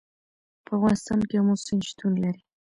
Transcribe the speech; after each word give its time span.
په 0.65 0.71
افغانستان 0.77 1.19
کې 1.29 1.35
آمو 1.41 1.53
سیند 1.65 1.83
شتون 1.89 2.13
لري. 2.23 2.41